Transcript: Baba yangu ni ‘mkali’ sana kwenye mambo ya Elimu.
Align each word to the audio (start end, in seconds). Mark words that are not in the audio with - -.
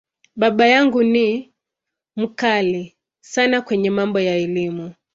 Baba 0.39 0.67
yangu 0.67 1.03
ni 1.03 1.53
‘mkali’ 2.15 2.95
sana 3.21 3.61
kwenye 3.61 3.89
mambo 3.89 4.19
ya 4.19 4.35
Elimu. 4.35 4.93